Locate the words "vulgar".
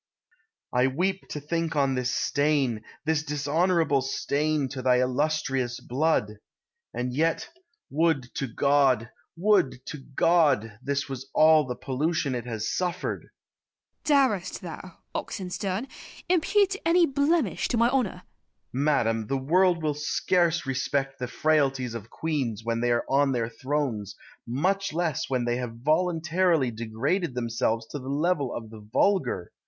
28.91-29.51